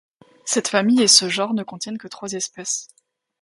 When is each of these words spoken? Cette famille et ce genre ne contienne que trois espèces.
Cette 0.45 0.67
famille 0.67 1.03
et 1.03 1.07
ce 1.07 1.29
genre 1.29 1.53
ne 1.53 1.61
contienne 1.61 1.99
que 1.99 2.07
trois 2.07 2.31
espèces. 2.33 2.87